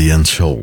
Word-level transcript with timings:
The 0.00 0.08
and 0.08 0.26
soul. 0.26 0.59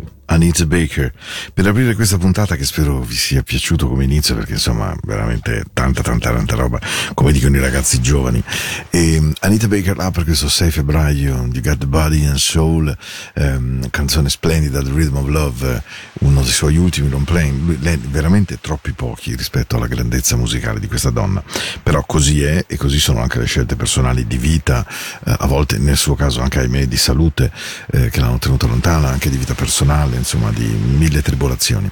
Britt 0.66 0.88
Baker. 0.88 1.12
Per 1.54 1.68
aprire 1.68 1.94
questa 1.96 2.18
puntata 2.18 2.56
che 2.56 2.66
spero 2.66 3.02
vi 3.02 3.16
sia 3.16 3.44
piaciuto 3.44 3.88
come 3.88 4.04
inizio 4.04 4.36
perché 4.36 4.54
insomma 4.54 4.96
veramente 5.04 5.64
tanta 5.74 6.02
tanta 6.02 6.32
tanta 6.32 6.56
roba 6.56 6.80
come 7.14 7.32
dicono 7.32 7.58
i 7.58 7.60
ragazzi 7.60 8.02
giovani. 8.02 8.42
E 8.90 9.32
Anita 9.42 9.68
Baker 9.68 10.00
apre 10.00 10.24
questo 10.24 10.50
6 10.50 10.72
febbraio 10.72 11.48
di 11.50 11.62
Got 11.62 11.78
the 11.80 11.88
Body 11.88 12.26
and 12.26 12.38
Soul 12.38 12.96
ehm, 13.36 13.90
canzone 13.90 14.30
splendida 14.30 14.82
The 14.82 14.92
Rhythm 14.92 15.18
of 15.18 15.28
Love 15.28 15.84
uno 16.20 16.42
dei 16.42 16.52
suoi 16.52 16.78
ultimi 16.78 17.10
non 17.10 17.24
playing 17.24 17.78
veramente 18.10 18.60
troppi 18.60 18.94
pochi 18.94 19.36
rispetto 19.36 19.76
alla 19.76 19.88
grandezza 19.88 20.36
musicale 20.36 20.80
di 20.80 20.88
questa 20.88 21.10
donna. 21.10 21.44
Però 21.84 22.04
così 22.06 22.44
è 22.44 22.66
e 22.68 22.78
così 22.78 23.00
sono 23.00 23.22
anche 23.22 23.40
le 23.40 23.46
scelte 23.46 23.76
personali 23.76 24.26
di 24.26 24.38
vita 24.38 24.86
eh, 25.26 25.36
a 25.38 25.46
volte 25.46 25.78
nel 25.78 25.98
suo 25.98 26.16
caso 26.16 26.42
anche 26.42 26.60
ahimè 26.60 26.86
di 26.88 26.98
salute 26.98 27.52
eh, 27.92 28.10
che 28.10 28.20
l'hanno 28.20 28.40
tenuta 28.40 28.68
lontana 28.68 29.10
anche 29.10 29.30
di 29.30 29.38
vita 29.38 29.54
personale 29.54 30.16
insomma 30.16 30.47
mille 30.52 31.22
tribolazioni. 31.22 31.90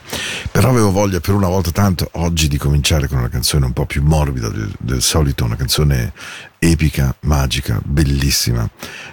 Però 0.52 0.69
avevo 0.69 0.92
voglia 0.92 1.19
per 1.19 1.34
una 1.34 1.48
volta 1.48 1.72
tanto 1.72 2.10
oggi 2.13 2.48
di 2.48 2.57
cominciare 2.57 3.07
con 3.07 3.18
una 3.18 3.30
canzone 3.30 3.66
un 3.66 3.74
po' 3.74 3.86
più 3.86 4.02
morbida 4.04 4.50
del, 4.50 4.72
del 4.80 5.02
solito, 5.02 5.44
una 5.44 5.56
canzone 5.56 6.13
epica, 6.60 7.16
magica, 7.22 7.80
bellissima, 7.84 8.68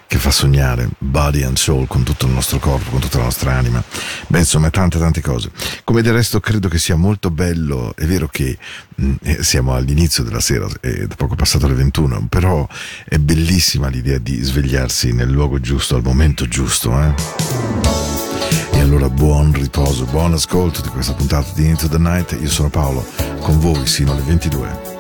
che 0.07 0.19
fa 0.19 0.31
sognare 0.31 0.89
body 0.99 1.43
and 1.43 1.57
soul 1.57 1.87
con 1.87 2.03
tutto 2.03 2.27
il 2.27 2.33
nostro 2.33 2.59
corpo, 2.59 2.91
con 2.91 3.01
tutta 3.01 3.19
la 3.19 3.25
nostra 3.25 3.55
anima. 3.55 3.83
Beh, 4.27 4.39
insomma, 4.41 4.71
tante 4.71 4.99
tante 4.99 5.21
cose. 5.21 5.51
Come 5.85 6.03
del 6.03 6.13
resto 6.13 6.41
credo 6.41 6.69
che 6.69 6.79
sia 6.79 6.97
molto 6.97 7.31
bello, 7.31 7.95
è 7.97 8.05
vero 8.05 8.29
che 8.29 8.57
mh, 8.95 9.13
eh, 9.23 9.43
siamo 9.43 9.75
all'inizio 9.75 10.23
della 10.25 10.41
sera, 10.41 10.67
è 10.81 11.07
da 11.07 11.15
poco 11.15 11.35
passato 11.35 11.67
le 11.67 11.75
21, 11.75 12.27
però 12.29 12.67
è 13.05 13.19
bellissima 13.19 13.89
l'idea 13.89 14.19
di 14.19 14.43
svegliarsi 14.43 15.13
nel 15.13 15.31
luogo 15.31 15.61
giusto, 15.61 15.97
al 15.97 16.03
momento 16.03 16.47
giusto, 16.49 16.93
eh? 17.01 18.12
Allora 18.83 19.09
buon 19.09 19.53
riposo, 19.53 20.07
buon 20.07 20.33
ascolto 20.33 20.81
di 20.83 20.89
questa 20.89 21.15
puntata 21.15 21.49
di 21.55 21.69
Into 21.69 21.89
the 21.89 21.99
Night. 21.99 22.37
Io 22.41 22.51
sono 22.51 22.69
Paolo, 22.69 23.07
con 23.41 23.61
voi 23.61 23.87
sino 23.87 24.11
alle 24.11 24.23
22. 24.23 24.92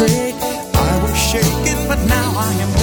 Straight. 0.00 0.34
I 0.74 1.02
was 1.02 1.16
shaking, 1.16 1.88
but 1.88 1.98
now 2.06 2.32
I 2.36 2.52
am 2.54 2.79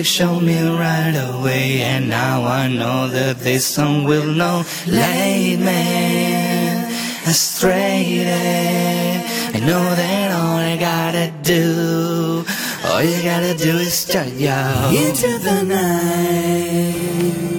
Music 0.00 0.40
me 0.40 0.58
right 0.66 1.14
away, 1.28 1.82
and 1.82 2.08
now 2.08 2.42
I 2.44 2.68
know 2.68 3.06
that 3.08 3.40
this 3.40 3.66
song 3.66 4.04
will 4.04 4.32
know. 4.32 4.64
Late 4.86 5.58
man, 5.58 6.90
astray. 7.26 8.24
I 9.52 9.60
know 9.60 9.94
that 9.94 10.30
all 10.32 10.56
I 10.56 10.78
gotta 10.78 11.30
do, 11.42 12.46
all 12.86 13.02
you 13.02 13.22
gotta 13.22 13.54
do 13.54 13.76
is 13.76 13.92
start 13.92 14.28
yo 14.28 14.88
into 14.88 15.38
the 15.38 15.64
night. 15.64 17.49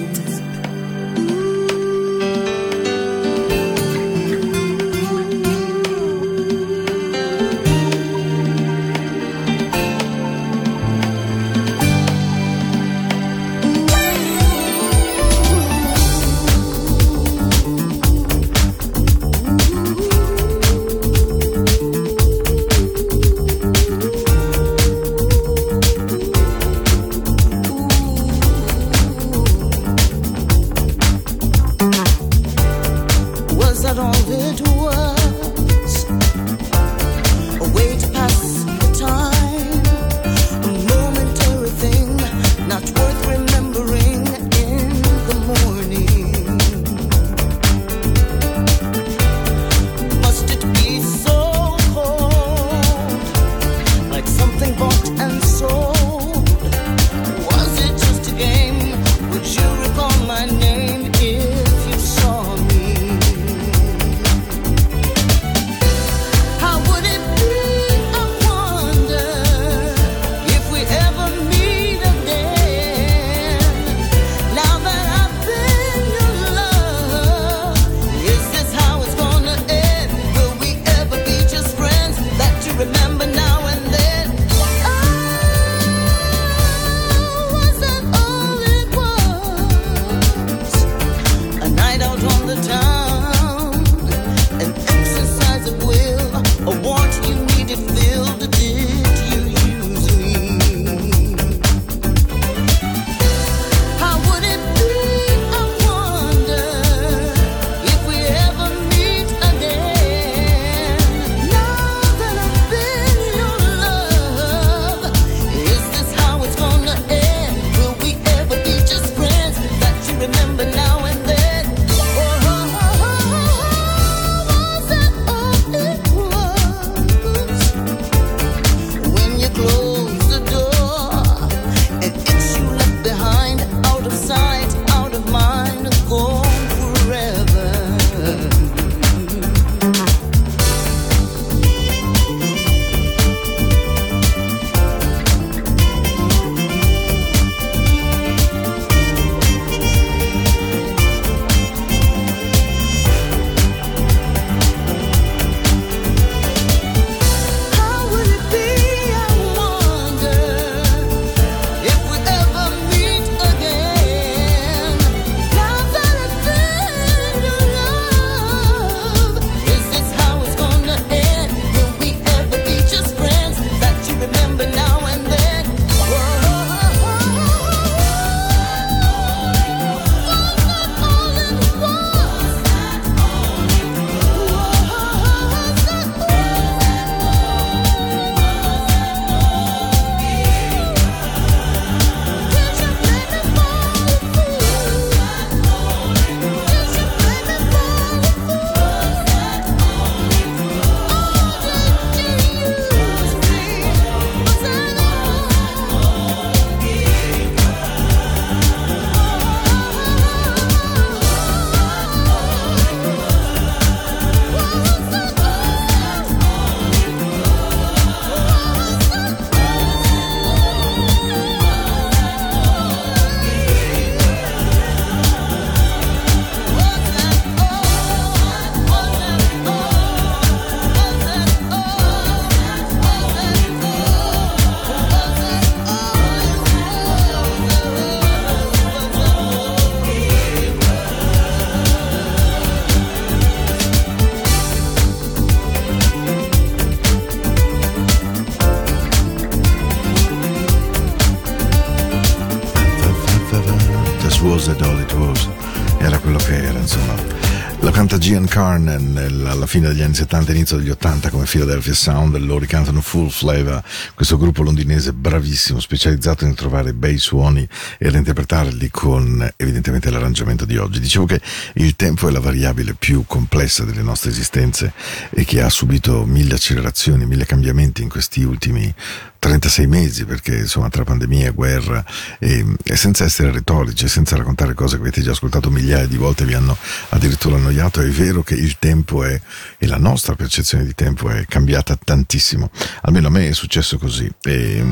Carnan 258.51 259.46
alla 259.48 259.65
fine 259.65 259.88
degli 259.88 260.01
anni 260.01 260.13
70 260.13 260.51
inizio 260.51 260.75
degli 260.75 260.89
80 260.89 261.29
come 261.29 261.46
Philadelphia 261.46 261.93
Sound, 261.93 262.36
lo 262.36 262.60
ricantano 262.60 263.00
Full 263.00 263.29
Flavor, 263.29 263.81
questo 264.13 264.38
gruppo 264.38 264.62
londinese 264.62 265.13
bravissimo, 265.13 265.79
specializzato 265.79 266.43
nel 266.43 266.55
trovare 266.55 266.91
bei 266.91 267.17
suoni 267.17 267.65
e 267.98 268.10
reinterpretarli 268.10 268.89
con 268.89 269.50
evidentemente 269.55 270.10
l'arrangiamento 270.10 270.65
di 270.65 270.75
oggi. 270.75 271.00
Dicevo 271.00 271.27
che 271.27 271.39
il 271.75 271.96
tempo 271.96 272.27
è 272.27 272.31
la 272.31 272.41
variabile 272.41 272.93
più 272.93 273.24
complessa 273.25 273.86
delle 273.86 274.01
nostre 274.01 274.31
esistenze 274.31 274.91
e 275.29 275.46
che 275.46 275.62
ha 275.62 275.70
subito 275.70 276.25
mille 276.25 276.55
accelerazioni, 276.55 277.25
mille 277.25 277.46
cambiamenti 277.46 278.01
in 278.01 278.10
questi 278.10 278.43
ultimi 278.43 278.93
36 279.41 279.88
mesi 279.88 280.24
perché 280.25 280.55
insomma 280.55 280.88
tra 280.89 281.03
pandemia 281.03 281.50
guerra 281.50 282.05
e, 282.38 282.63
e 282.83 282.95
senza 282.95 283.24
essere 283.24 283.51
retorici, 283.51 284.07
senza 284.07 284.36
raccontare 284.36 284.75
cose 284.75 284.98
che 284.98 285.01
avete 285.01 285.21
già 285.21 285.31
ascoltato 285.31 285.71
migliaia 285.71 286.05
di 286.05 286.15
volte 286.15 286.45
vi 286.45 286.53
hanno 286.53 286.77
addirittura 287.10 287.55
annoiato, 287.55 288.01
è 288.01 288.10
vero 288.10 288.43
che 288.43 288.53
il 288.53 288.77
tempo 288.77 289.24
è 289.24 289.41
e 289.79 289.88
la 289.88 289.98
nostra 289.98 290.36
percezione 290.36 290.86
di 290.86 290.93
tempo 290.93 291.27
è 291.31 291.45
cambiata 291.48 291.98
tantissimo, 291.98 292.69
almeno 293.01 293.29
a 293.29 293.31
me 293.31 293.50
è 293.50 293.53
successo 293.53 293.98
così. 293.98 294.31
E, 294.43 294.86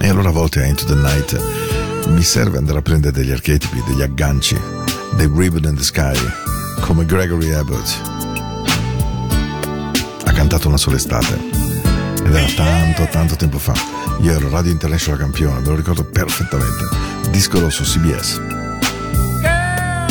e 0.00 0.08
allora 0.08 0.30
a 0.30 0.32
volte 0.32 0.62
a 0.62 0.64
Into 0.64 0.86
the 0.86 0.94
Night 0.94 2.08
mi 2.08 2.22
serve 2.22 2.56
andare 2.56 2.78
a 2.78 2.82
prendere 2.82 3.12
degli 3.12 3.30
archetipi, 3.30 3.82
degli 3.86 4.00
agganci, 4.00 4.58
dei 5.16 5.30
ribbon 5.30 5.64
in 5.64 5.76
the 5.76 5.82
sky 5.82 6.16
come 6.80 7.04
Gregory 7.04 7.52
Abbott 7.52 8.00
ha 10.24 10.32
cantato 10.32 10.68
una 10.68 10.78
sola 10.78 10.96
estate 10.96 11.71
era 12.36 12.52
tanto 12.54 13.06
tanto 13.10 13.36
tempo 13.36 13.58
fa. 13.58 13.74
Io 14.20 14.32
ero 14.32 14.48
Radio 14.48 14.70
International 14.70 15.18
campione 15.18 15.60
me 15.60 15.66
lo 15.66 15.74
ricordo 15.74 16.04
perfettamente. 16.04 16.84
Disco 17.30 17.60
rosso 17.60 17.82
CBS 17.82 18.40
Girl, 19.40 20.08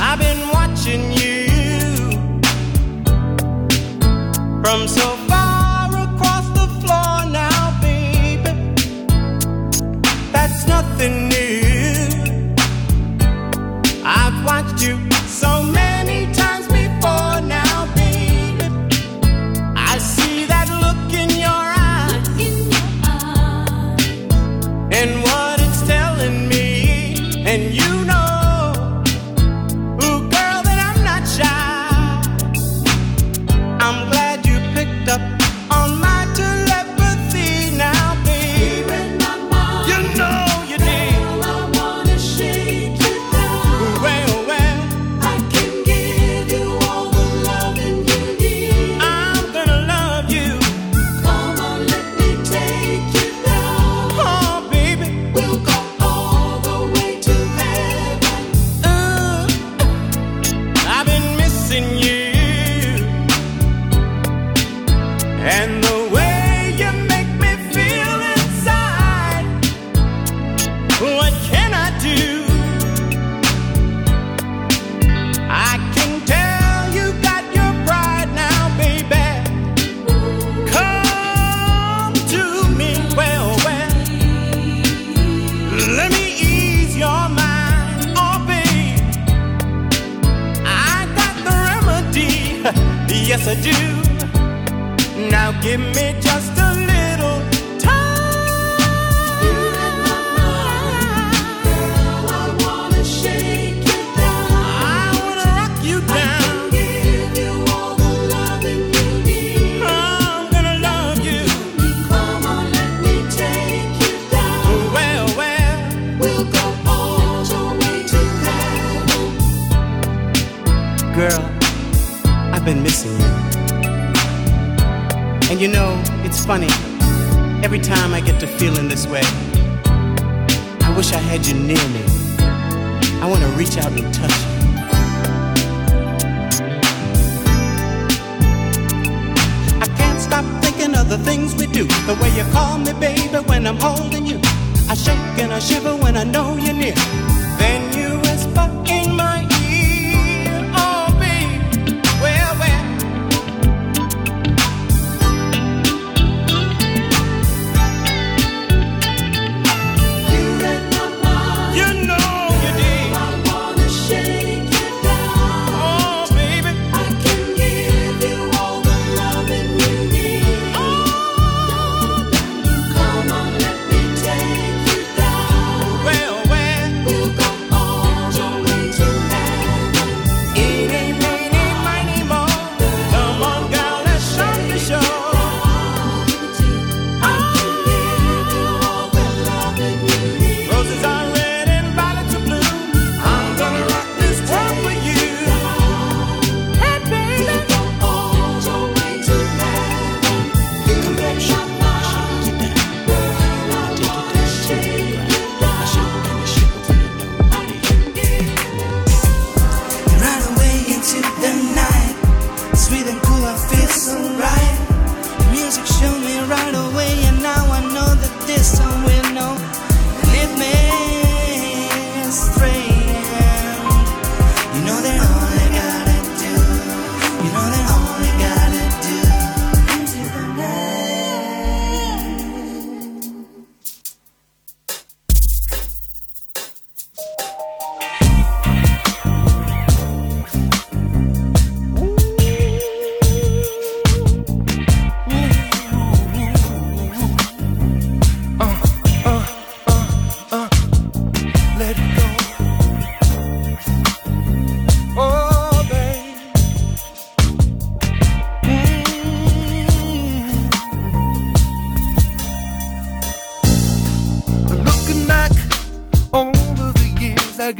I've 0.00 0.18
been 0.18 0.48
watching 0.52 1.12
you 1.12 2.40
from 4.62 4.86
so 4.86 5.15
and 65.46 65.85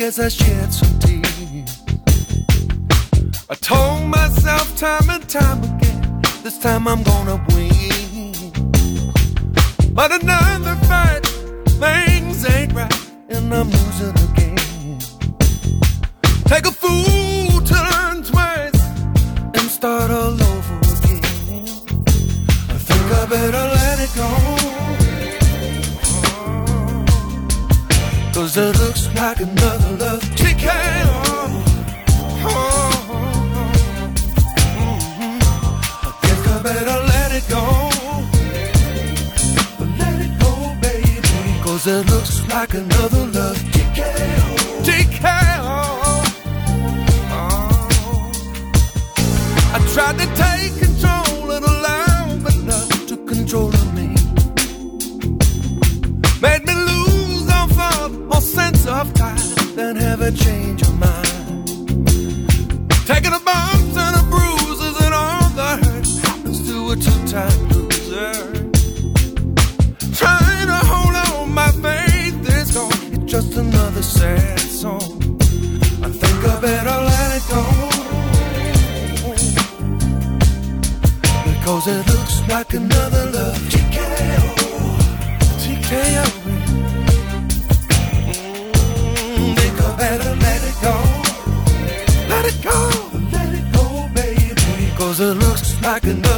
I 0.07 0.46
Cause 28.47 28.59
it 28.59 28.79
looks 28.79 29.09
like 29.17 29.41
another 29.41 29.91
love 29.97 30.23
TKO. 30.39 30.71
Uh-huh. 32.47 32.93
Mm-hmm. 34.79 35.41
I 36.07 36.11
think 36.23 36.47
I 36.47 36.63
better 36.63 36.99
let 37.13 37.31
it 37.35 37.47
go. 37.49 37.65
Let 39.99 40.19
it 40.27 40.33
go, 40.39 40.53
it 41.91 42.07
looks 42.09 42.35
like 42.47 42.75
another 42.75 43.27
love 43.37 43.59
TKO. 43.75 44.85
TKO. 44.87 45.83
Uh-huh. 47.19 48.31
I 49.75 49.79
tried 49.93 50.19
to 50.21 50.27
take 50.37 50.86
then 59.87 59.95
have 59.97 60.21
a 60.21 60.33
change 60.33 60.96
작은 95.97 96.21
너 96.21 96.36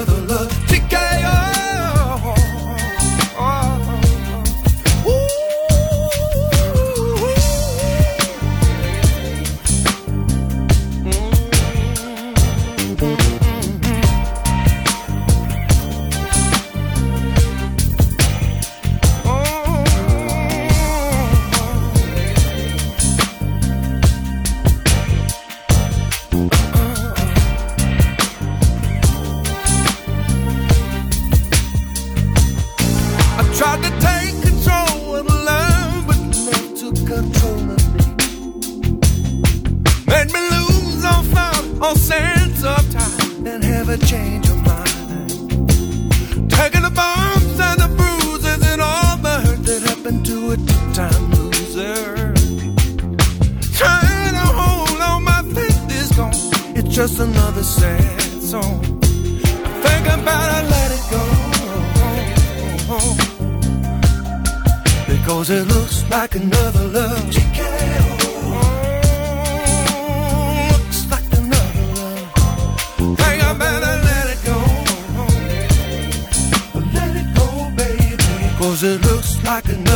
me. 37.09 37.77
Made 40.07 40.31
me 40.31 40.41
lose 40.41 41.05
all 41.05 41.23
thought, 41.23 41.65
all 41.81 41.97
sense 41.97 42.63
of 42.65 42.91
time, 42.91 43.47
and 43.47 43.65
have 43.65 43.89
a 43.89 43.97
change 43.99 44.47
of 44.49 44.57
mind. 44.67 45.71
Taking 46.51 46.83
the 46.83 46.91
bumps 46.95 47.59
and 47.61 47.81
the 47.81 47.89
bruises 47.97 48.63
and 48.71 48.81
all 48.83 49.17
the 49.17 49.41
hurt 49.41 49.63
that 49.65 49.83
happened 49.83 50.27
to 50.27 50.53
a 50.53 50.57
two-time 50.57 51.31
loser. 51.33 52.35
Trying 53.73 54.35
to 54.35 54.47
hold 54.61 55.01
on, 55.01 55.23
my 55.25 55.43
faith 55.55 55.91
is 55.91 56.11
gone. 56.13 56.35
It's 56.77 56.95
just 56.95 57.21
another 57.21 57.63
sad 57.63 58.43
song. 58.43 58.83
Think 59.83 60.09
I 60.09 60.17
better 60.25 60.69
let 60.69 60.78
Because 65.29 65.51
it 65.51 65.69
looks 65.69 66.09
like 66.09 66.37
another 66.37 66.85
love. 66.85 67.27
Looks 67.27 67.45
like 71.11 71.33
another 71.37 71.85
love. 71.99 73.19
Better 73.19 73.55
let 74.09 74.27
it 74.33 74.41
go. 74.43 74.59
Let 76.95 77.15
it 77.15 77.29
go, 77.37 77.47
baby. 77.77 78.57
Cause 78.57 78.83
it 78.83 79.03
looks 79.03 79.37
like 79.45 79.67
another 79.67 79.88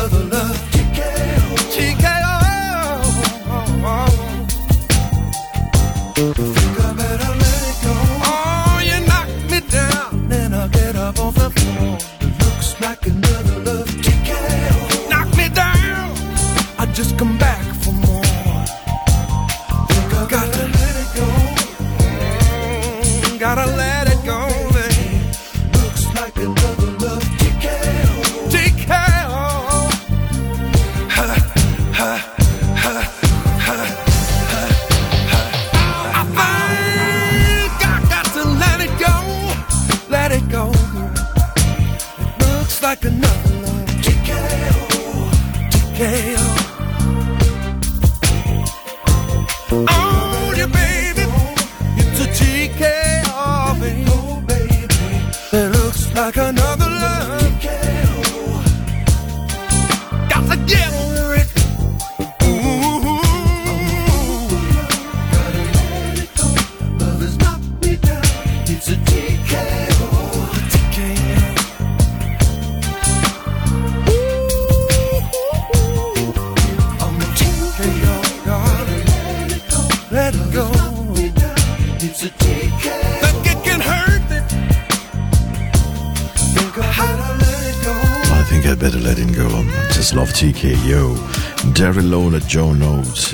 love 90.14 90.32
TKO. 90.32 91.51
Jerry 91.70 92.02
Lowell 92.02 92.34
e 92.34 92.40
Joe 92.40 92.76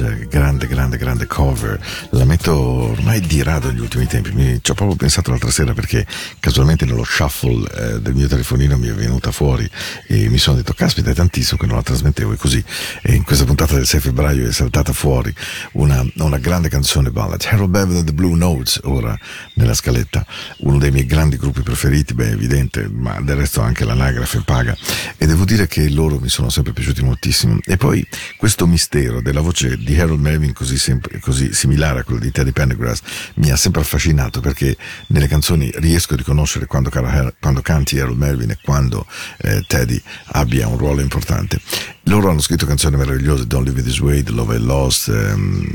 eh, 0.01 0.27
grande, 0.29 0.67
grande, 0.67 0.99
grande 0.99 1.27
cover. 1.27 1.81
La 2.11 2.27
metto 2.27 2.55
ormai 2.55 3.21
di 3.21 3.43
rado 3.43 3.71
negli 3.71 3.81
ultimi 3.81 4.07
tempi. 4.07 4.33
Mi, 4.33 4.59
ci 4.61 4.71
ho 4.71 4.75
proprio 4.75 4.97
pensato 4.97 5.31
l'altra 5.31 5.51
sera 5.51 5.73
perché 5.73 6.07
casualmente 6.39 6.85
nello 6.85 7.05
shuffle 7.05 7.67
eh, 7.73 8.01
del 8.01 8.15
mio 8.15 8.29
telefonino 8.29 8.77
mi 8.77 8.89
è 8.89 8.93
venuta 8.93 9.33
fuori 9.33 9.69
e 10.07 10.29
mi 10.29 10.37
sono 10.37 10.59
detto, 10.59 10.75
caspita, 10.75 11.11
è 11.11 11.15
tantissimo 11.15 11.59
che 11.59 11.67
non 11.67 11.77
la 11.77 11.83
trasmettevo. 11.83 12.33
E 12.33 12.37
così 12.37 12.63
e 13.01 13.15
in 13.15 13.25
questa 13.25 13.47
puntata 13.47 13.75
del 13.75 13.87
6 13.87 14.01
febbraio 14.01 14.47
è 14.47 14.53
saltata 14.53 14.93
fuori 14.93 15.35
una, 15.73 16.05
una 16.17 16.39
grande 16.39 16.69
canzone 16.69 17.11
ballad. 17.11 17.43
Harold 17.49 17.71
Bevan 17.71 17.97
and 17.97 18.07
the 18.07 18.13
Blue 18.13 18.37
Notes, 18.37 18.81
ora 18.85 19.19
nella 19.55 19.75
scaletta, 19.75 20.25
uno 20.59 20.77
dei 20.79 20.91
miei 20.91 21.07
grandi 21.07 21.39
gruppi 21.39 21.63
preferiti, 21.63 22.13
beh, 22.13 22.29
evidente, 22.31 22.89
ma 22.93 23.21
del 23.23 23.37
resto 23.37 23.63
anche 23.63 23.85
l'anagrafe 23.85 24.43
paga. 24.45 24.77
E 25.17 25.27
devo 25.27 25.47
dire 25.47 25.67
che 25.67 25.89
loro 25.89 26.21
mi 26.21 26.29
sono 26.29 26.51
sempre 26.51 26.75
piaciuti 26.75 27.03
moltissimo. 27.03 27.59
E 27.65 27.79
poi 27.79 28.07
questo 28.37 28.67
mistero 28.67 29.21
della 29.21 29.41
voce 29.41 29.77
di 29.77 29.99
Harold 29.99 30.21
Melvin 30.21 30.53
così, 30.53 30.79
sempre, 30.79 31.19
così 31.19 31.53
similare 31.53 32.01
a 32.01 32.05
quella 32.05 32.21
di 32.21 32.31
Teddy 32.31 32.53
Pendergrass 32.53 33.01
mi 33.35 33.51
ha 33.51 33.57
sempre 33.57 33.81
affascinato 33.81 34.41
perché 34.41 34.77
nelle 35.09 35.29
canzoni 35.29 35.71
riesco 35.77 36.15
a 36.15 36.17
riconoscere 36.17 36.67
quando, 36.67 36.91
quando 37.41 37.61
canti 37.63 37.99
Harold 37.99 38.19
Melvin 38.19 38.51
e 38.51 38.59
quando 38.63 39.07
eh, 39.39 39.65
Teddy 39.67 40.01
abbia 40.33 40.69
un 40.69 40.79
ruolo 40.79 41.01
importante. 41.01 41.61
Loro 42.09 42.31
hanno 42.31 42.41
scritto 42.41 42.65
canzoni 42.65 42.97
meravigliose, 42.97 43.47
Don't 43.47 43.67
Live 43.67 43.83
This 43.83 43.99
Way, 43.99 44.23
The 44.23 44.31
Love 44.31 44.57
I 44.57 44.61
Lost, 44.61 45.09
um, 45.09 45.69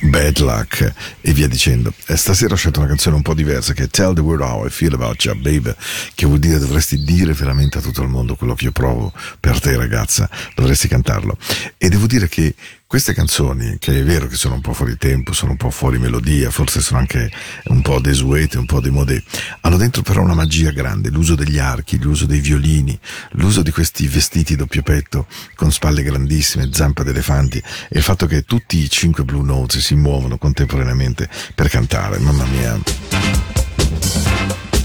Bad 0.00 0.38
Luck 0.38 0.92
e 1.20 1.32
via 1.34 1.46
dicendo. 1.46 1.92
E 2.06 2.16
stasera 2.16 2.54
ho 2.54 2.56
scelto 2.56 2.78
una 2.78 2.88
canzone 2.88 3.16
un 3.16 3.22
po' 3.22 3.34
diversa 3.34 3.74
che 3.74 3.82
è 3.82 3.88
Tell 3.88 4.14
the 4.14 4.22
World 4.22 4.40
How 4.42 4.64
I 4.64 4.70
Feel 4.70 4.94
About 4.94 5.22
You, 5.22 5.38
Baby, 5.38 5.74
che 6.14 6.24
vuol 6.24 6.38
dire 6.38 6.58
dovresti 6.58 7.04
dire 7.04 7.34
veramente 7.34 7.76
a 7.76 7.80
tutto 7.82 8.00
il 8.00 8.08
mondo 8.08 8.34
quello 8.34 8.54
che 8.54 8.64
io 8.64 8.72
provo 8.72 9.12
per 9.38 9.60
te 9.60 9.76
ragazza, 9.76 10.28
dovresti 10.54 10.88
cantarlo. 10.88 11.36
E 11.76 11.88
devo 11.88 12.06
dire 12.06 12.28
che 12.28 12.54
queste 12.86 13.14
canzoni, 13.14 13.78
che 13.78 14.00
è 14.00 14.04
vero 14.04 14.26
che 14.26 14.36
sono 14.36 14.56
un 14.56 14.60
po' 14.60 14.74
fuori 14.74 14.98
tempo, 14.98 15.32
sono 15.32 15.52
un 15.52 15.56
po' 15.56 15.70
fuori 15.70 15.98
melodia, 15.98 16.50
forse 16.50 16.82
sono 16.82 17.00
anche 17.00 17.30
un 17.68 17.80
po' 17.80 18.00
desuete, 18.00 18.58
un 18.58 18.66
po' 18.66 18.80
demodé, 18.80 19.22
hanno 19.62 19.78
dentro 19.78 20.02
però 20.02 20.20
una 20.20 20.34
magia 20.34 20.72
grande, 20.72 21.08
l'uso 21.08 21.34
degli 21.34 21.58
archi, 21.58 21.98
l'uso 21.98 22.26
dei 22.26 22.40
violini, 22.40 22.98
l'uso 23.30 23.62
di 23.62 23.70
questi 23.70 24.06
vestiti 24.08 24.56
doppio 24.56 24.82
petto 24.82 25.26
con 25.54 25.72
spalle 25.72 26.02
grandissime, 26.02 26.68
zampe 26.70 27.02
d'elefanti 27.02 27.56
e 27.56 27.96
il 27.96 28.02
fatto 28.02 28.26
che 28.26 28.42
tutti 28.42 28.76
i 28.76 28.90
cinque 28.90 29.24
Blue 29.24 29.42
Notes 29.42 29.80
si 29.80 29.94
muovono 29.94 30.36
contemporaneamente 30.36 31.30
per 31.54 31.68
cantare, 31.68 32.18
mamma 32.18 32.44
mia. 32.44 32.78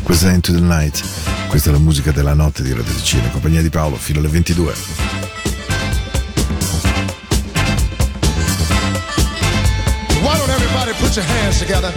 Questa 0.02 0.30
è 0.30 0.34
Into 0.34 0.54
the 0.54 0.62
Night, 0.62 1.04
questa 1.50 1.70
è 1.70 1.74
la 1.74 1.80
musica 1.80 2.14
della 2.14 2.34
notte 2.34 2.64
di 2.64 2.72
Radio 2.72 2.94
Ticino, 2.94 3.30
compagnia 3.32 3.62
di 3.62 3.70
Paolo, 3.70 3.98
fino 3.98 4.20
alle 4.20 4.30
22. 4.30 5.37
Your 11.18 11.26
hands 11.26 11.58
together? 11.58 11.92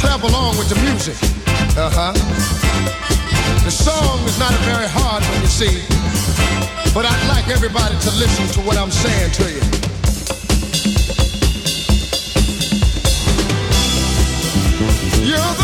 Clap 0.00 0.22
along 0.22 0.56
with 0.56 0.70
the 0.70 0.80
music. 0.80 1.14
Uh 1.76 1.92
huh. 1.92 2.12
The 3.64 3.70
song 3.70 4.24
is 4.24 4.38
not 4.38 4.52
a 4.54 4.62
very 4.64 4.88
hard 4.88 5.22
one, 5.28 5.42
you 5.42 5.46
see. 5.46 5.84
But 6.94 7.04
I'd 7.04 7.28
like 7.28 7.48
everybody 7.48 7.94
to 8.00 8.10
listen 8.16 8.46
to 8.56 8.60
what 8.66 8.78
I'm 8.78 8.90
saying 8.90 9.32
to 9.32 9.44
you. 9.52 9.60
You're 15.28 15.59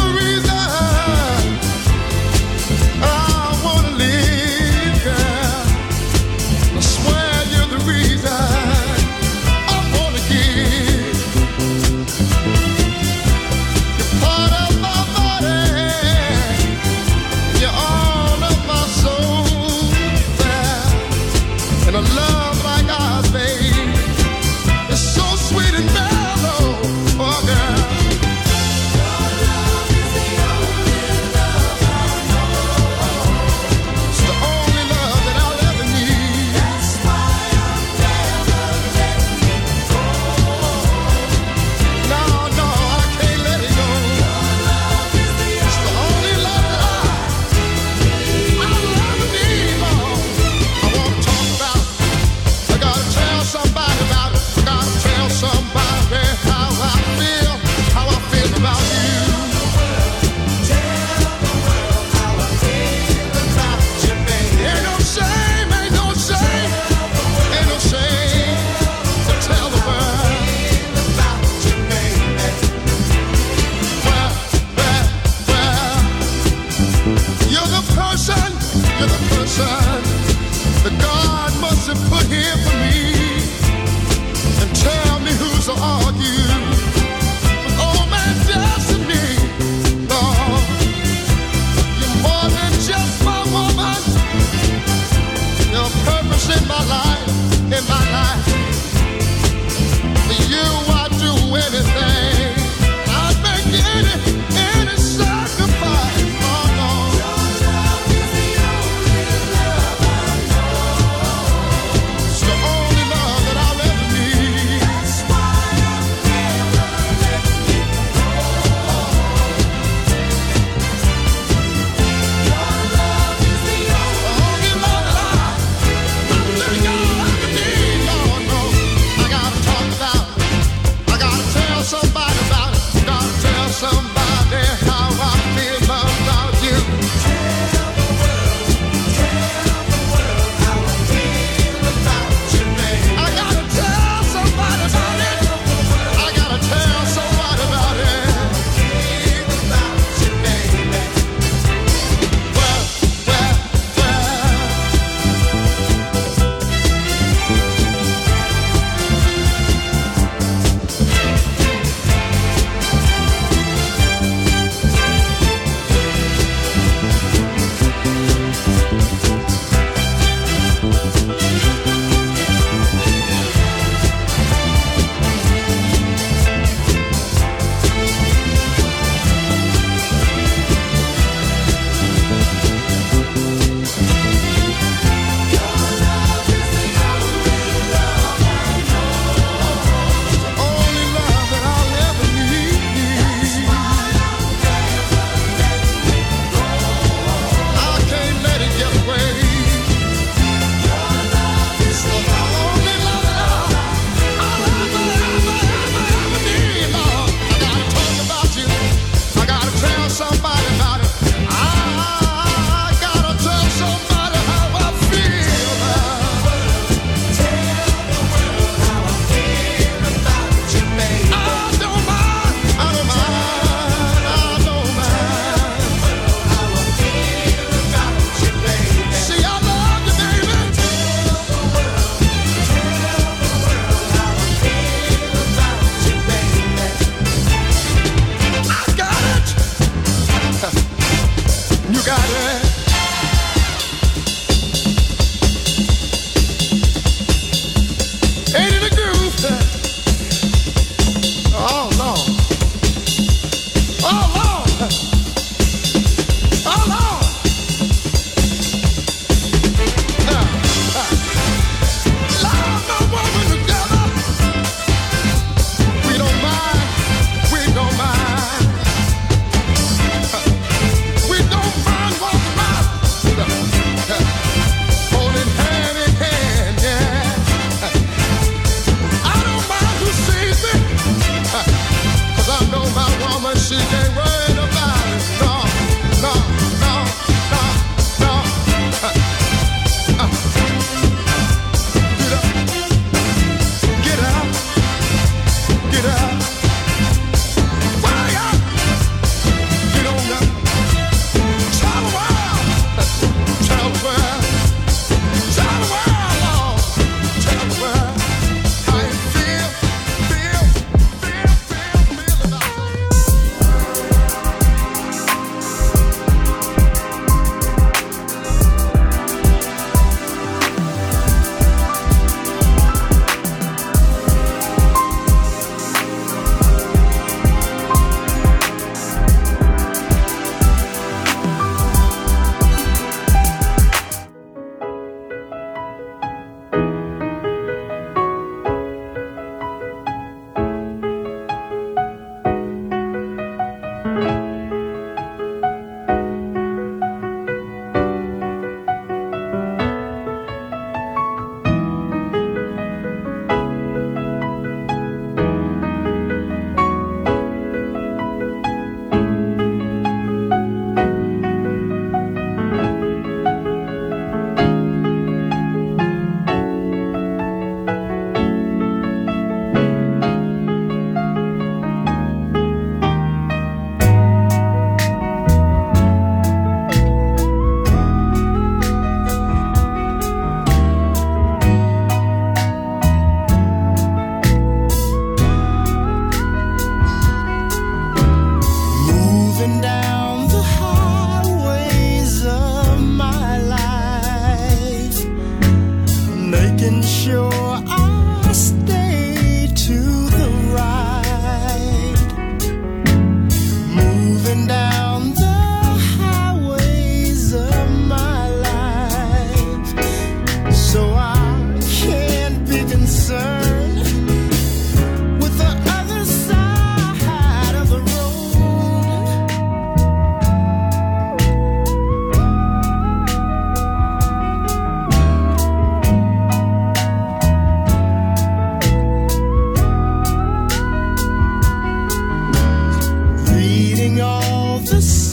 all 434.89 435.01
the 435.01 435.26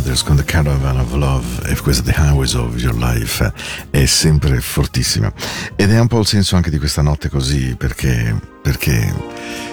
Brothers 0.00 0.22
con 0.22 0.36
The 0.36 0.44
Caravan 0.44 0.98
of 0.98 1.12
Love 1.12 1.68
e 1.68 1.76
questa 1.76 2.02
The 2.02 2.14
Highways 2.16 2.54
of 2.54 2.74
Your 2.80 2.96
Life 2.96 3.52
è 3.90 4.06
sempre 4.06 4.58
fortissima. 4.62 5.30
Ed 5.76 5.92
è 5.92 6.00
un 6.00 6.06
po' 6.06 6.20
il 6.20 6.26
senso 6.26 6.56
anche 6.56 6.70
di 6.70 6.78
questa 6.78 7.02
notte 7.02 7.28
così, 7.28 7.74
perché, 7.76 8.34
perché, 8.62 9.12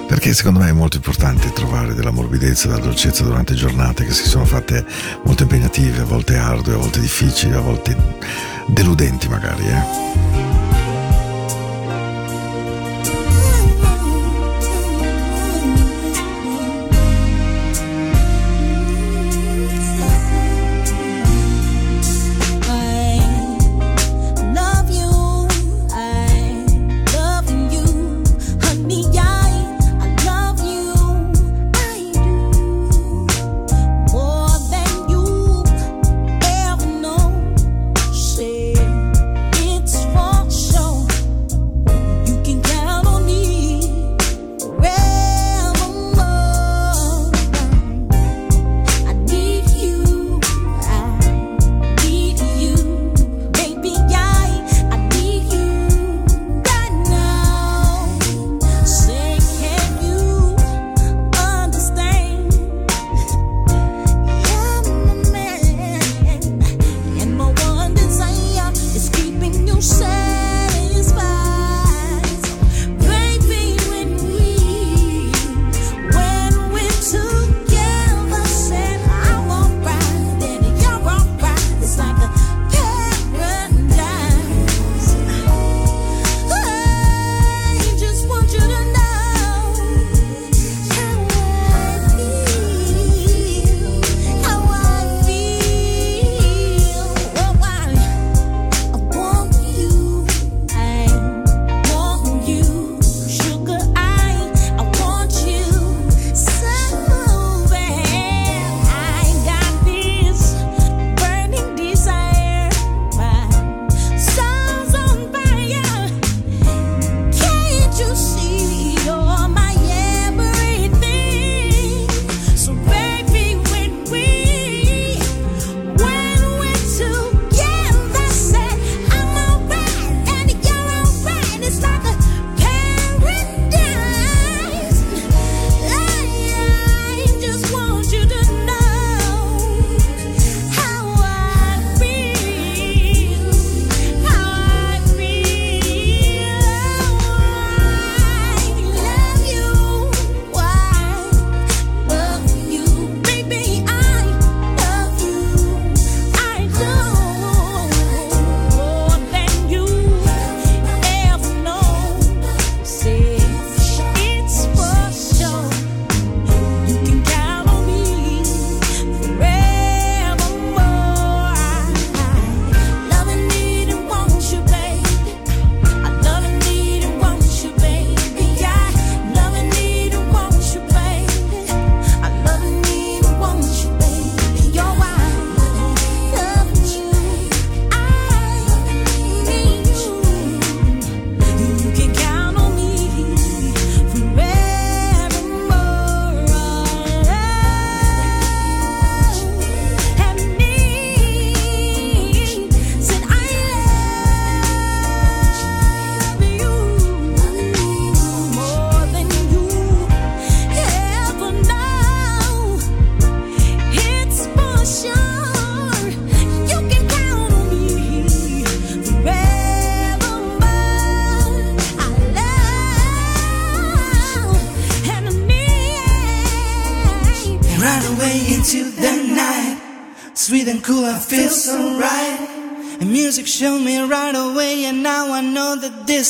perché 0.05 0.33
secondo 0.33 0.59
me 0.59 0.67
è 0.67 0.73
molto 0.73 0.97
importante 0.97 1.53
trovare 1.53 1.93
della 1.93 2.11
morbidezza 2.11 2.67
della 2.67 2.81
dolcezza 2.81 3.23
durante 3.23 3.53
giornate 3.53 4.03
che 4.03 4.11
si 4.11 4.27
sono 4.27 4.43
fatte 4.43 4.85
molto 5.23 5.43
impegnative, 5.43 6.01
a 6.01 6.05
volte 6.05 6.35
ardue, 6.35 6.73
a 6.73 6.77
volte 6.77 6.99
difficili, 6.99 7.53
a 7.53 7.61
volte 7.61 7.95
deludenti 8.67 9.29
magari. 9.29 9.65
Eh? 9.65 10.46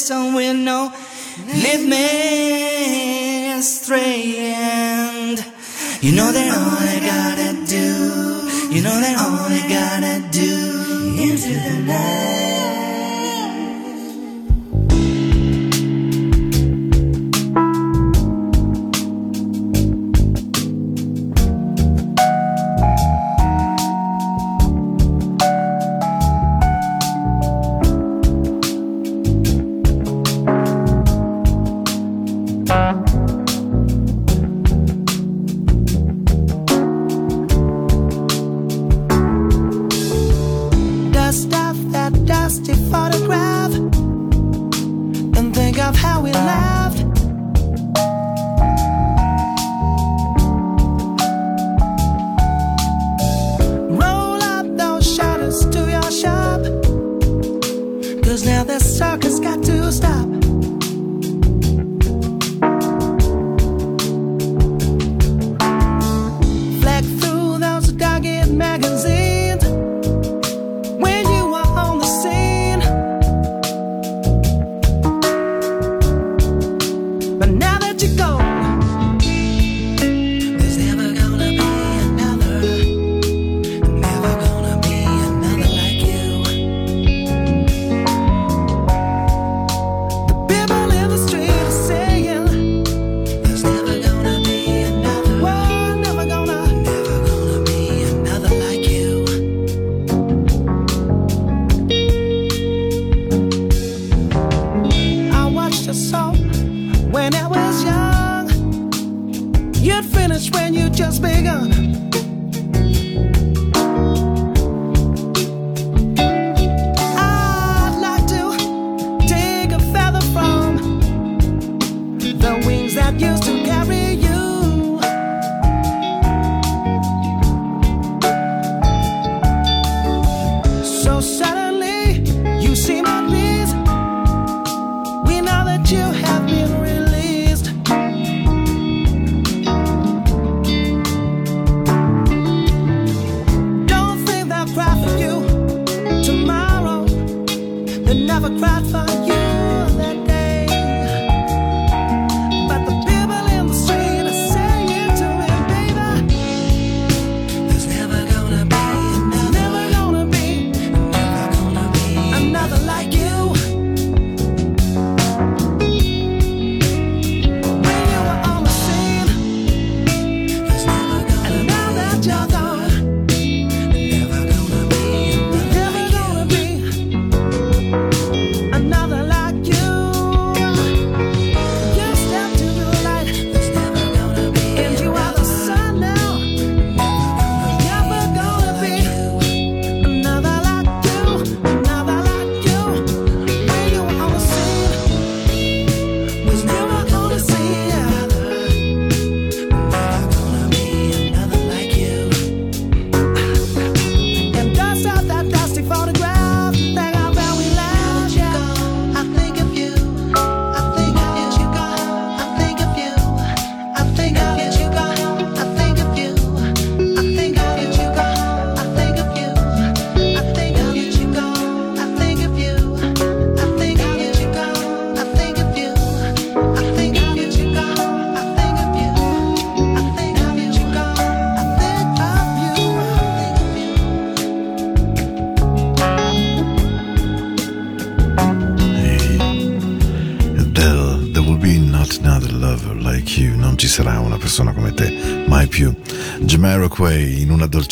sun 0.07 0.33
will 0.33 0.53
know. 0.53 0.89
Leave 1.63 1.85
me 1.85 2.06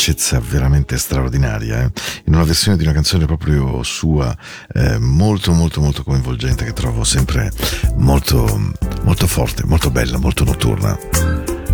dolcezza 0.06 0.40
veramente 0.40 1.00
straordinaria, 1.00 1.82
eh? 1.82 1.92
in 2.26 2.36
una 2.36 2.44
versione 2.44 2.78
di 2.78 2.84
una 2.84 2.94
canzone 2.94 3.26
proprio 3.26 3.82
sua, 3.82 4.36
eh, 4.72 5.00
molto 5.00 5.52
molto 5.52 5.82
molto 5.82 6.04
coinvolgente, 6.04 6.64
che 6.64 6.74
trovo 6.74 7.04
sempre 7.04 7.52
molto, 7.96 8.72
molto 9.02 9.26
forte, 9.26 9.64
molto 9.66 9.90
bella, 9.90 10.20
molto 10.20 10.44
notturna. 10.44 10.96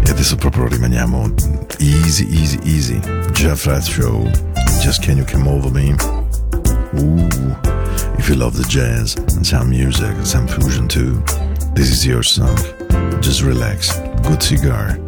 E 0.03 0.09
adesso 0.09 0.37
proprio 0.37 0.67
rimaniamo 0.67 1.33
easy, 1.79 2.25
easy, 2.31 2.59
easy. 2.63 2.99
Jeff 3.33 3.65
Rat 3.65 3.83
Show, 3.83 4.29
Just 4.79 5.03
Can 5.03 5.17
You 5.17 5.25
Come 5.29 5.49
Over 5.49 5.71
Me? 5.71 5.93
Ooh, 6.99 7.27
if 8.17 8.29
you 8.29 8.35
love 8.35 8.55
the 8.55 8.65
jazz 8.67 9.15
and 9.35 9.45
some 9.45 9.69
music 9.69 10.15
and 10.15 10.25
some 10.25 10.47
fusion 10.47 10.87
too, 10.87 11.21
this 11.73 11.89
is 11.89 12.05
your 12.05 12.23
song. 12.23 12.57
Just 13.19 13.41
relax, 13.41 13.99
good 14.23 14.41
cigar. 14.41 15.00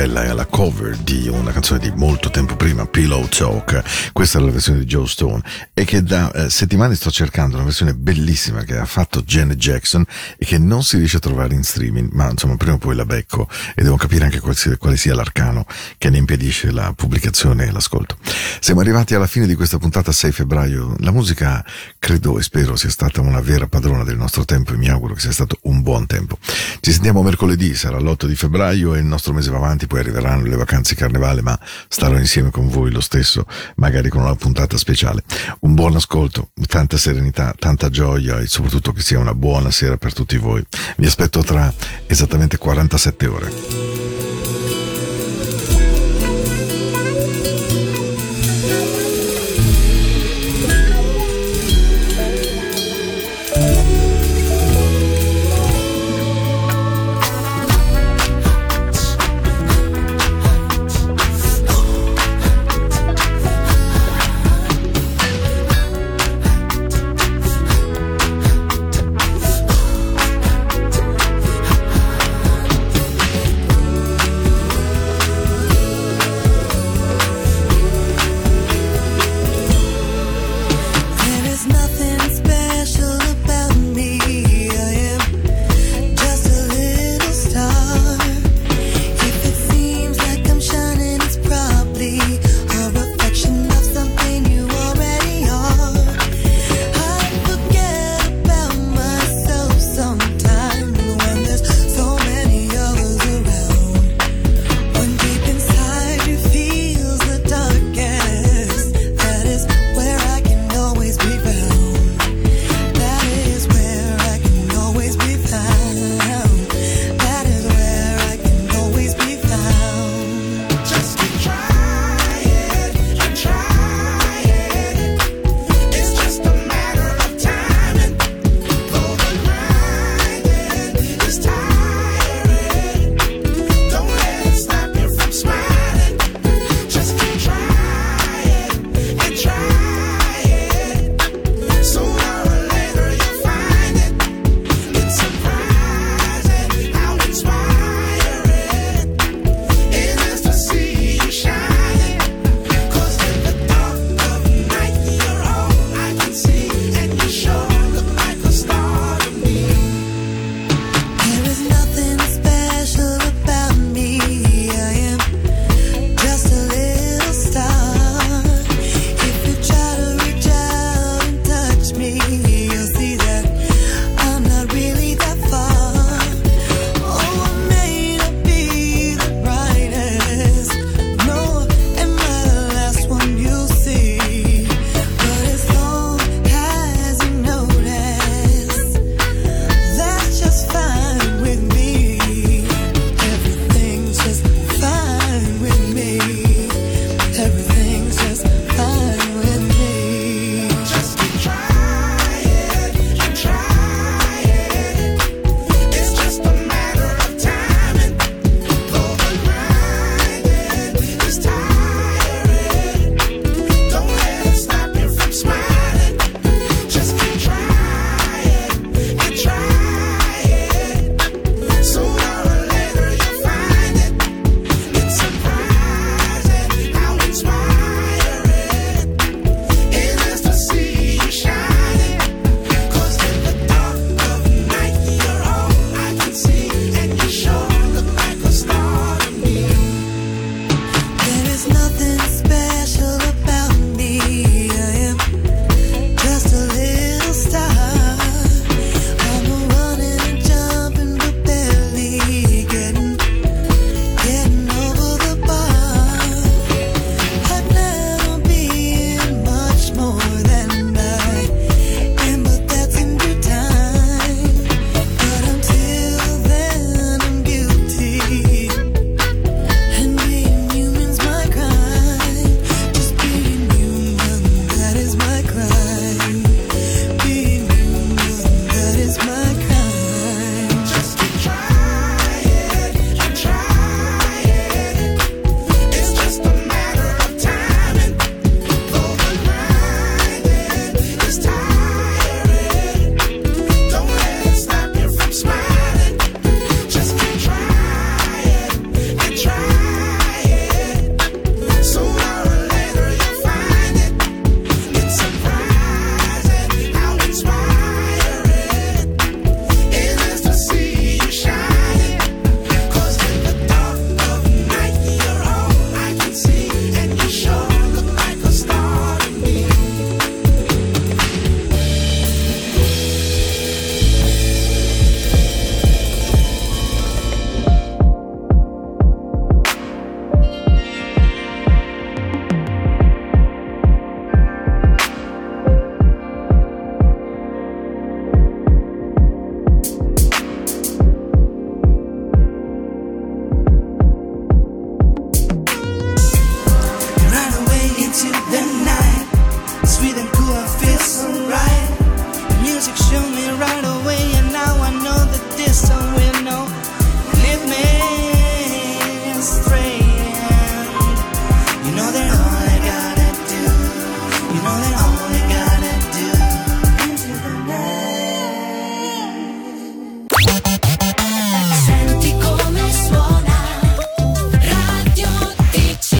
Bella, 0.00 0.24
è 0.24 0.32
la 0.32 0.46
cover 0.46 0.96
di 0.96 1.28
una 1.28 1.52
canzone 1.52 1.78
di 1.78 1.92
molto 1.94 2.30
tempo 2.30 2.56
prima, 2.56 2.86
Pillow 2.86 3.28
Talk. 3.28 4.12
Questa 4.12 4.38
è 4.38 4.40
la 4.40 4.50
versione 4.50 4.78
di 4.78 4.86
Joe 4.86 5.06
Stone 5.06 5.42
e 5.74 5.84
che 5.84 6.02
da 6.02 6.32
eh, 6.32 6.48
settimane 6.48 6.94
sto 6.94 7.10
cercando 7.10 7.56
una 7.56 7.64
versione 7.64 7.94
bellissima 7.94 8.62
che 8.62 8.78
ha 8.78 8.86
fatto 8.86 9.20
Janet 9.20 9.58
Jackson 9.58 10.02
e 10.38 10.46
che 10.46 10.56
non 10.56 10.82
si 10.84 10.96
riesce 10.96 11.18
a 11.18 11.20
trovare 11.20 11.52
in 11.52 11.64
streaming, 11.64 12.12
ma 12.12 12.30
insomma 12.30 12.56
prima 12.56 12.76
o 12.76 12.78
poi 12.78 12.94
la 12.94 13.04
becco 13.04 13.46
e 13.74 13.82
devo 13.82 13.96
capire 13.96 14.24
anche 14.24 14.40
qual 14.40 14.56
sia- 14.56 14.78
quale 14.78 14.96
sia 14.96 15.14
l'arcano 15.14 15.66
che 15.98 16.08
ne 16.08 16.16
impedisce 16.16 16.70
la 16.70 16.94
pubblicazione 16.94 17.66
e 17.66 17.70
l'ascolto. 17.70 18.16
Siamo 18.58 18.80
arrivati 18.80 19.14
alla 19.14 19.26
fine 19.26 19.46
di 19.46 19.54
questa 19.54 19.76
puntata 19.76 20.12
6 20.12 20.32
febbraio. 20.32 20.94
La 21.00 21.10
musica 21.10 21.62
credo 21.98 22.38
e 22.38 22.42
spero 22.42 22.74
sia 22.74 22.88
stata 22.88 23.20
una 23.20 23.40
vera 23.40 23.66
padrona 23.66 24.02
del 24.04 24.16
nostro 24.16 24.46
tempo 24.46 24.72
e 24.72 24.78
mi 24.78 24.88
auguro 24.88 25.12
che 25.12 25.20
sia 25.20 25.32
stato 25.32 25.58
buon 25.82 26.06
tempo. 26.06 26.38
Ci 26.80 26.92
sentiamo 26.92 27.22
mercoledì, 27.22 27.74
sarà 27.74 27.98
l'8 27.98 28.26
di 28.26 28.34
febbraio 28.34 28.94
e 28.94 28.98
il 28.98 29.04
nostro 29.04 29.32
mese 29.32 29.50
va 29.50 29.58
avanti, 29.58 29.86
poi 29.86 30.00
arriveranno 30.00 30.46
le 30.46 30.56
vacanze 30.56 30.94
carnevale, 30.94 31.42
ma 31.42 31.58
starò 31.88 32.16
insieme 32.16 32.50
con 32.50 32.68
voi 32.68 32.90
lo 32.90 33.00
stesso, 33.00 33.46
magari 33.76 34.08
con 34.08 34.22
una 34.22 34.34
puntata 34.34 34.76
speciale. 34.76 35.22
Un 35.60 35.74
buon 35.74 35.96
ascolto, 35.96 36.50
tanta 36.66 36.96
serenità, 36.96 37.54
tanta 37.58 37.88
gioia 37.90 38.38
e 38.38 38.46
soprattutto 38.46 38.92
che 38.92 39.02
sia 39.02 39.18
una 39.18 39.34
buona 39.34 39.70
sera 39.70 39.96
per 39.96 40.12
tutti 40.12 40.36
voi. 40.36 40.64
Vi 40.96 41.06
aspetto 41.06 41.42
tra 41.42 41.72
esattamente 42.06 42.58
47 42.58 43.26
ore. 43.26 43.99